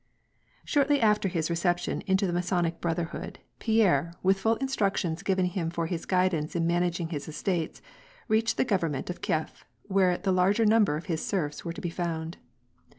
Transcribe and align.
Shortly 0.65 0.99
after 0.99 1.29
his 1.29 1.51
reception 1.51 2.01
into 2.07 2.25
the 2.25 2.33
Masonic 2.33 2.81
Brotherhood, 2.81 3.37
Pierre, 3.59 4.15
with 4.23 4.39
full 4.39 4.55
instructions 4.55 5.21
given 5.21 5.45
him 5.45 5.69
for 5.69 5.85
his 5.85 6.07
guidance 6.07 6.55
in 6.55 6.65
managing 6.65 7.09
his 7.09 7.27
estates, 7.27 7.83
reached 8.27 8.57
the 8.57 8.65
government 8.65 9.11
of 9.11 9.21
Kief, 9.21 9.63
where 9.83 10.17
the 10.17 10.31
larger 10.31 10.65
number 10.65 10.97
of 10.97 11.05
his 11.05 11.23
serfs 11.23 11.63
were 11.63 11.73
to 11.73 11.81
be 11.81 11.91
found. 11.91 12.37